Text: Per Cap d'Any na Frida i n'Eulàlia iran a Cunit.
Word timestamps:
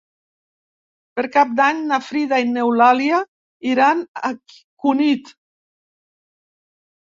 Per 1.19 1.25
Cap 1.35 1.51
d'Any 1.59 1.83
na 1.91 1.99
Frida 2.05 2.39
i 2.45 2.47
n'Eulàlia 2.55 3.21
iran 3.75 4.03
a 4.31 4.33
Cunit. 4.87 5.33